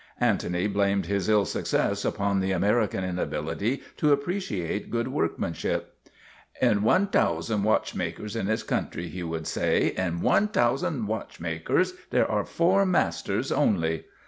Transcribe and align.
Antony 0.19 0.65
blamed 0.65 1.05
his 1.05 1.29
ill 1.29 1.45
success 1.45 2.03
upon 2.03 2.39
the 2.39 2.49
American 2.51 3.03
inability 3.03 3.83
to 3.97 4.11
appreciate 4.11 4.89
good 4.89 5.07
workmanship.' 5.09 5.93
In 6.59 6.81
one 6.81 7.05
t'ousand 7.09 7.61
watchmakers 7.61 8.35
in 8.35 8.47
this 8.47 8.63
coun 8.63 8.89
try," 8.89 9.03
he 9.03 9.21
would 9.21 9.45
say,' 9.45 9.89
in 10.03 10.21
one 10.21 10.47
t'ousand 10.47 11.05
watchmakers 11.05 11.93
there 12.09 12.25
are 12.25 12.43
four 12.45 12.83
masters 12.83 13.51
only. 13.51 14.05